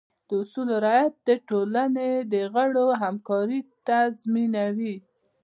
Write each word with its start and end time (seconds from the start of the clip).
د 0.27 0.29
اصولو 0.41 0.75
رعایت 0.85 1.15
د 1.27 1.29
ټولنې 1.49 2.11
د 2.31 2.35
غړو 2.53 2.85
همکارۍ 3.01 3.59
تضمینوي. 3.87 4.95